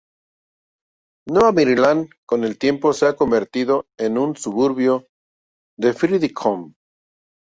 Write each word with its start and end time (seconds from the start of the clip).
Nueva 1.27 1.51
Maryland 1.51 2.09
con 2.25 2.43
el 2.43 2.57
tiempo 2.57 2.91
se 2.93 3.05
ha 3.05 3.15
convertido 3.15 3.85
en 3.99 4.17
un 4.17 4.35
suburbio 4.35 5.05
de 5.77 5.93
Fredericton. 5.93 6.73